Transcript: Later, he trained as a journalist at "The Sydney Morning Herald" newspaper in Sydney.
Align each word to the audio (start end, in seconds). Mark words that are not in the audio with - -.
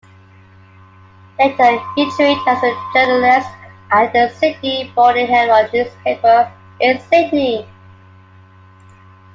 Later, 1.37 1.79
he 1.95 2.09
trained 2.15 2.41
as 2.47 2.63
a 2.63 2.73
journalist 2.91 3.47
at 3.91 4.11
"The 4.13 4.29
Sydney 4.35 4.91
Morning 4.95 5.27
Herald" 5.27 5.71
newspaper 5.71 6.51
in 6.79 6.99
Sydney. 7.01 7.69